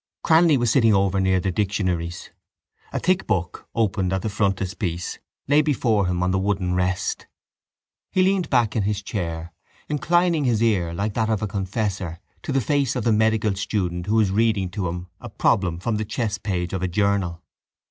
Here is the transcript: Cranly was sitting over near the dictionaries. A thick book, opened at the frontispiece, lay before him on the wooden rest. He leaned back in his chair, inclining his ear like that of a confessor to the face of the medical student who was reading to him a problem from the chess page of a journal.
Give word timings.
Cranly 0.25 0.57
was 0.57 0.71
sitting 0.71 0.95
over 0.95 1.19
near 1.19 1.39
the 1.39 1.51
dictionaries. 1.51 2.31
A 2.91 2.97
thick 2.97 3.27
book, 3.27 3.67
opened 3.75 4.11
at 4.11 4.23
the 4.23 4.29
frontispiece, 4.29 5.19
lay 5.47 5.61
before 5.61 6.07
him 6.07 6.23
on 6.23 6.31
the 6.31 6.39
wooden 6.39 6.73
rest. 6.73 7.27
He 8.11 8.23
leaned 8.23 8.49
back 8.49 8.75
in 8.75 8.81
his 8.81 9.03
chair, 9.03 9.53
inclining 9.87 10.43
his 10.45 10.63
ear 10.63 10.91
like 10.91 11.13
that 11.13 11.29
of 11.29 11.43
a 11.43 11.47
confessor 11.47 12.19
to 12.41 12.51
the 12.51 12.61
face 12.61 12.95
of 12.95 13.03
the 13.03 13.13
medical 13.13 13.53
student 13.53 14.07
who 14.07 14.15
was 14.15 14.31
reading 14.31 14.71
to 14.71 14.87
him 14.87 15.05
a 15.19 15.29
problem 15.29 15.77
from 15.79 15.97
the 15.97 16.05
chess 16.05 16.39
page 16.39 16.73
of 16.73 16.81
a 16.81 16.87
journal. 16.87 17.43